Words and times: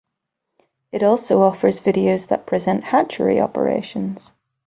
It 0.91 1.03
also 1.03 1.43
offers 1.43 1.79
videos 1.81 2.27
that 2.29 2.47
present 2.47 2.85
hatchery 2.85 3.39
operations. 3.39 4.31